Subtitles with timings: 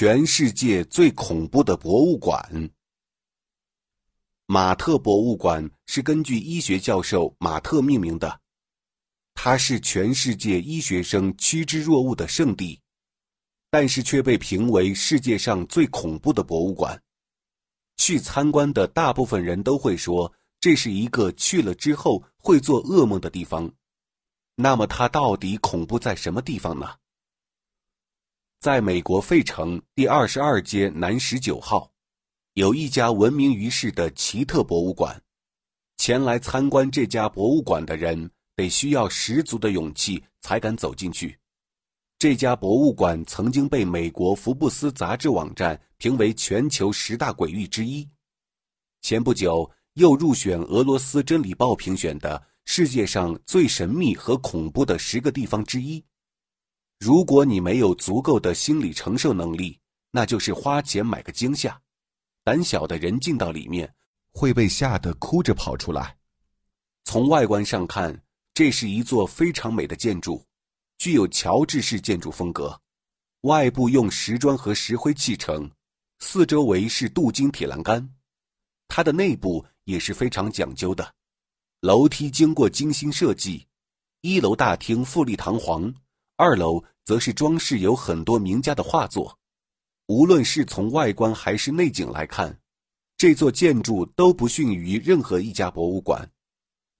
[0.00, 2.70] 全世界最恐怖的博物馆。
[4.46, 8.40] 马特博物馆是根据医学教授马特命名的，
[9.34, 12.80] 它是全世界医学生趋之若鹜的圣地，
[13.70, 17.02] 但是却被评为世界上最恐怖的博物馆。
[17.96, 23.68] 去参观的大部分人都会说，这是一个去了之后会做噩梦的地方。
[24.54, 26.94] 那么，它到底恐怖在什么地方呢？
[28.60, 31.88] 在美国费城第二十二街南十九号，
[32.54, 35.22] 有一家闻名于世的奇特博物馆。
[35.96, 41.38] 前来参观这家博物馆的人得需要十足的勇气才敢走进去。
[42.18, 48.08] 这家博物馆曾经被美国福布斯杂志网站评为全球十大鬼域之一。
[49.02, 56.04] 前不久又入选俄罗斯真理报评选的世界上最神秘和恐怖的十个地方之一。
[56.98, 59.78] 如果你没有足够的心理承受能力，
[60.10, 61.80] 那就是花钱买个惊吓。
[62.42, 63.94] 胆小的人进到里面，
[64.32, 66.16] 会被吓得哭着跑出来。
[67.04, 68.20] 从外观上看，
[68.52, 70.44] 这是一座非常美的建筑，
[70.98, 72.80] 具有乔治式建筑风格。
[73.42, 75.70] 外部用石砖和石灰砌成，
[76.18, 78.06] 四周围是镀金铁栏杆。
[78.88, 81.14] 它的内部也是非常讲究的，
[81.82, 83.64] 楼梯经过精心设计，
[84.22, 85.94] 一楼大厅富丽堂皇。
[86.38, 89.36] 二楼则是装饰有很多名家的画作，
[90.06, 92.56] 无论是从外观还是内景来看，
[93.16, 96.30] 这座建筑都不逊于任何一家博物馆。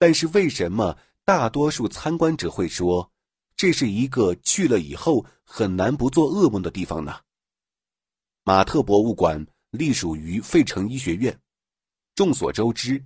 [0.00, 3.08] 但是为什么大多数参观者会说
[3.54, 7.20] 这是一个去了以后很难不做噩梦的地方呢？
[8.42, 11.40] 马特博物馆隶属于费城医学院。
[12.16, 13.00] 众所周知，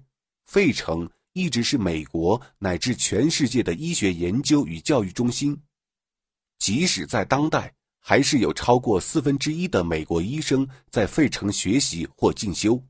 [0.46, 5.60] 费城一直是美国乃至全世界的医学研究与教育中心。
[6.64, 7.70] 即使在当代，
[8.00, 12.82] 还是有超过四分之一的美国医生在费城学习或进修。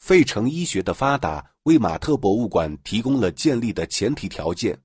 [0.00, 4.76] 费城医学的发达为马特博物馆提供了建立的前提条件。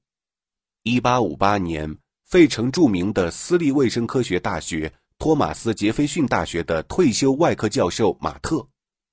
[0.84, 8.64] 一八五八年，费城著名的私立卫生科学大学托马斯杰斐逊大学的退休外科教授马特，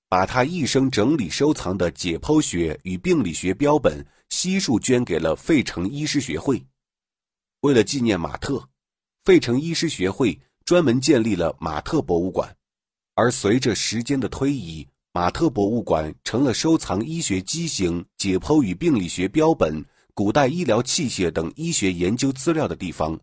[0.07, 6.63] 把他一生整理收藏的解剖学与病理学标本悉数捐给了费城医师学会。
[7.67, 8.65] 为了纪念马特，
[9.25, 12.57] 费城医师学会专门建立了马特博物馆。
[13.17, 19.85] 而随着时间的推移，马特博物馆成了收藏医学畸形、解剖与病理学标本、
[20.15, 23.19] 古代医疗器械等医学研究资料的地方。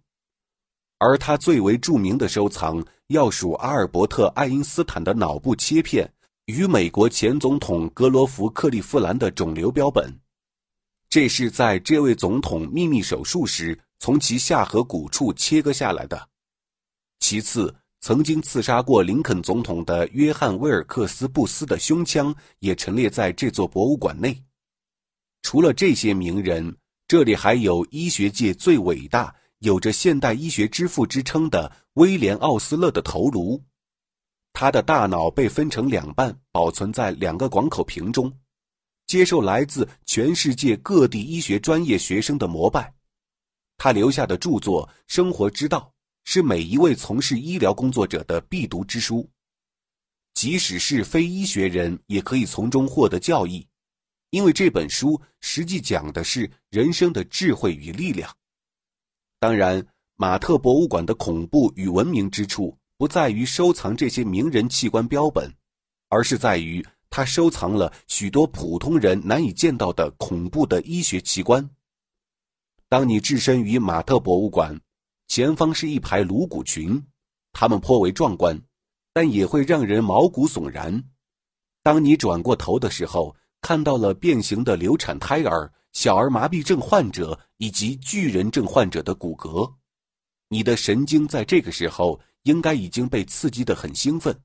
[0.97, 6.13] 而他最为著名的收藏，要数阿尔伯特·爱因斯坦的脑部切片
[6.47, 10.13] 与美国前总统格罗弗·克利夫兰的肿瘤标本。
[11.07, 13.79] 这是在这位总统秘密手术时。
[13.99, 16.29] 从其下颌骨处切割下来的。
[17.19, 24.37] 其次，曾经刺杀过林肯总统的约翰·威尔克斯·布斯的胸腔也陈列在这座博物馆内。
[25.41, 26.75] 除了这些名人，
[27.07, 33.61] 这里还有医学界最伟大、有着现代医学之父之称的威廉·奥斯勒的头颅。
[34.51, 38.31] 他的大脑被分成两半，保存在两个广口瓶中，
[39.07, 42.93] 接受来自全世界各地医学专业学生的膜拜。
[43.78, 45.94] 他留下的著作《生活之道》
[46.31, 49.29] 是每一位从事医疗工作者的必读之书，
[50.34, 53.67] 即使是非医学人也可以从中获得教益，
[54.29, 58.34] 因为这本书实际讲的是人生的智慧与力量。
[59.39, 59.85] 当然，
[60.16, 65.53] 马特博物馆的恐怖与文明之处不在于收藏这些名人器官标本，
[66.07, 71.69] 而是在于他收藏了许多普通人难以见到的恐怖的医学奇观。
[72.93, 74.79] 当你置身于马特博物馆，
[75.27, 77.03] 前方是一排颅骨群，
[77.51, 78.55] 它们颇为壮观，
[79.11, 81.03] 但也会让人毛骨悚然。
[81.81, 89.73] 当你转过头的时候，看到了变形的流产胎儿、小儿麻痹症患者以及巨人症患者的骨骼，
[90.49, 94.39] 你的神经在这个时候应该已经被刺激得很兴奋。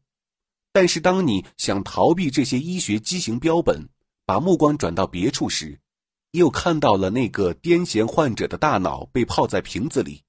[0.73, 3.87] 但是，当你想逃避这些医学畸形标本，
[4.25, 5.79] 把目光转到别处时，
[6.33, 10.23] 又看到了那个癫痫患者的大脑被泡在瓶子里，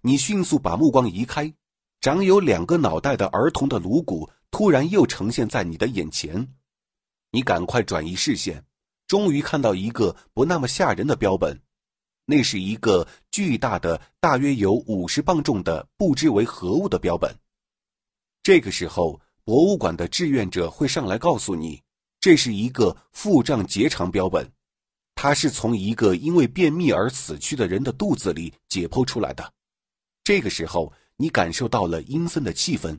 [0.00, 1.52] 你迅速把目光移开，
[2.00, 6.54] 长有两个脑袋的儿童的颅骨突然又呈现在你的眼前，
[7.30, 8.64] 你赶快转移视线，
[9.06, 11.60] 终于看到一个不那么吓人的标本，
[12.24, 17.34] 那是一个巨大的、大约有五十磅重的不知为何物的标本。
[18.42, 21.82] 这个时候，博物馆的志愿者会上来告诉你，
[22.20, 24.50] 这是一个腹胀结肠标本。
[25.22, 29.52] 它是从一个因为便秘而死去的人的肚子里解剖出来的。
[30.24, 32.98] 这个时候，你感受到了阴森的气氛，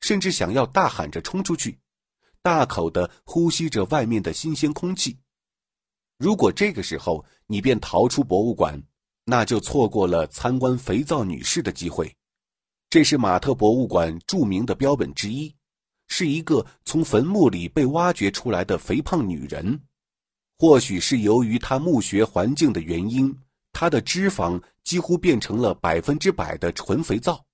[0.00, 1.76] 甚至想要大喊着冲出去，
[2.42, 5.18] 大口的呼吸着外面的新鲜空气。
[6.16, 8.80] 如果这个时候你便逃出博物馆，
[9.24, 12.14] 那就错过了参观肥皂女士的机会。
[12.88, 15.52] 这是马特博物馆著名的标本之一，
[16.06, 19.80] 是一个从坟墓里被挖掘出来的肥胖女人。
[20.58, 23.32] 或许是由于他墓穴环境的原因，
[23.72, 27.44] 他的脂肪几乎变成了百分之百的纯肥皂。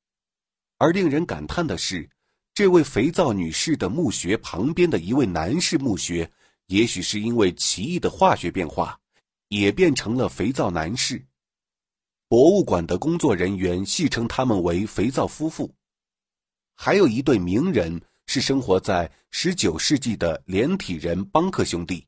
[0.79, 2.09] 而令人感叹的是，
[2.55, 6.31] 这位肥皂女士的墓穴旁边的一位男士墓穴，
[6.69, 8.99] 也许是因为奇异的化学变化，
[9.49, 11.23] 也变成了肥皂男士。
[12.27, 15.71] 博物馆的工作人员戏称他们为“肥皂夫妇”。
[16.75, 22.07] 还有一对名人是生活在19世纪的连体人邦克兄弟。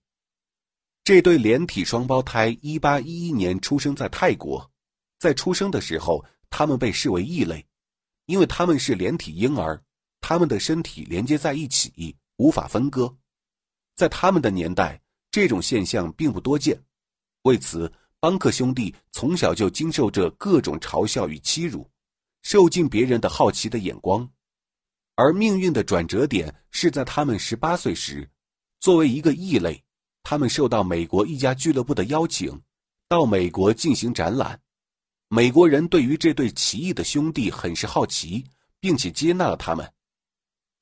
[1.06, 4.68] 这对连体双胞胎1811年出生在泰国，
[5.20, 7.64] 在出生的时候，他们被视为异类，
[8.24, 9.80] 因为他们是连体婴儿，
[10.20, 13.16] 他们的身体连接在一起，无法分割。
[13.94, 15.00] 在他们的年代，
[15.30, 16.76] 这种现象并不多见，
[17.42, 17.90] 为此。
[18.18, 21.88] 邦克兄弟从小就经受着各种嘲笑与欺辱，
[22.42, 24.28] 受尽别人的好奇的眼光，
[25.14, 28.28] 而命运的转折点是在他们十八岁时，
[28.80, 29.80] 作为一个异类，
[30.28, 32.60] 他们受到美国一家俱乐部的邀请，
[33.08, 34.60] 到美国进行展览。
[35.28, 38.44] 美国人对于这对奇异的兄弟很是好奇，
[38.80, 39.88] 并且接纳了他们。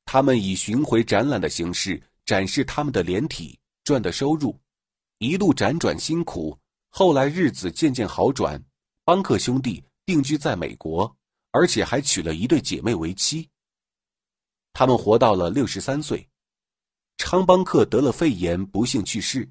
[0.06, 4.58] 他们以巡回展览的形式展示他们的连体，赚的收入，
[5.18, 6.58] 一路辗转辛苦。
[6.88, 8.58] 后来日子渐渐好转，
[9.04, 11.14] 邦克兄弟定居在美国，
[11.50, 13.46] 而且还娶了一对姐妹为妻。
[14.72, 16.26] 他们活到了六十三岁。
[17.16, 19.50] 昌邦克得了肺炎，不幸去世。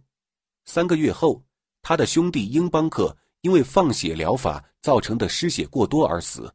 [0.66, 1.44] 三个月后，
[1.82, 6.54] 他的兄弟英邦克因为放血疗法造成的失血过多而死。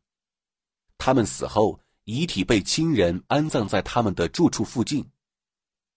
[0.97, 5.07] 他们死后，遗体被亲人安葬在他们的住处附近。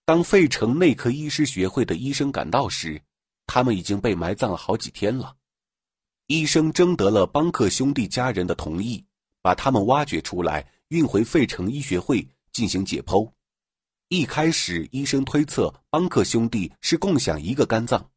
[0.03, 3.01] 当费城内科医师学会的医生赶到时，
[3.47, 5.35] 他们已经被埋葬了好几天了。
[6.27, 9.05] 医生征得了邦克兄弟家人的同意，
[9.41, 13.29] 把他们挖掘出来，运回费城医学会进行解剖。
[14.13, 18.11] 一开始，医生推测邦克兄弟是共享一个肝脏，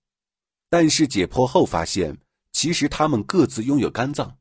[0.68, 2.18] 但是解剖后发现，
[2.50, 4.36] 其实他们各自拥有肝脏，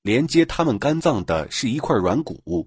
[0.00, 2.66] 连接他们肝脏的是一块软骨。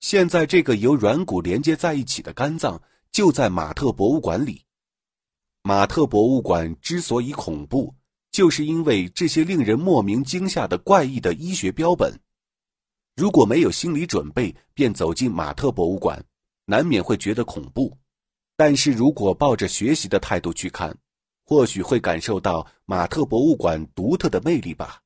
[0.00, 2.80] 现在，这个由软骨连接在一起的肝脏
[3.12, 4.64] 就在马特博物馆里。
[5.60, 7.94] 马特博物馆之所以恐怖，
[8.30, 12.18] 就是因为这些令人莫名惊吓的怪异的医学标本。
[13.14, 16.24] 如果没有心理准备便走进马特博物馆，
[16.66, 17.96] 难免会觉得恐怖；
[18.56, 20.96] 但是如果抱着学习的态度去看，
[21.44, 25.03] 或许会感受到马特博物馆独特的魅力吧。